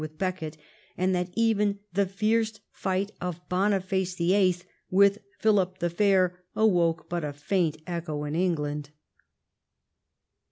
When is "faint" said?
7.33-7.77